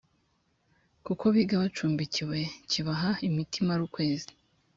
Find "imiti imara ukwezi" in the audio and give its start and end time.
3.27-4.31